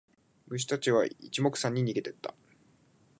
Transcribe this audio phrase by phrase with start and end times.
[0.47, 2.33] 虫たちは一目散に逃げてった。